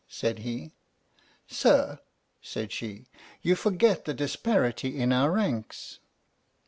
said 0.07 0.39
he. 0.39 0.71
"Sir," 1.45 1.99
said 2.41 2.71
she," 2.71 3.05
you 3.43 3.53
forget 3.55 4.05
the 4.05 4.15
disparity 4.15 4.99
in 4.99 5.13
our 5.13 5.31
ranks." 5.31 5.99